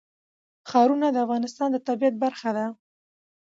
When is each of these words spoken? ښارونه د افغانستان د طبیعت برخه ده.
ښارونه 0.69 1.07
د 1.11 1.17
افغانستان 1.25 1.69
د 1.71 1.77
طبیعت 1.87 2.15
برخه 2.23 2.49
ده. 2.57 2.65